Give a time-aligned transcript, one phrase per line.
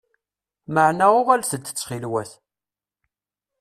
[0.73, 2.31] Meɛna uɣalet-d ttxil-wet!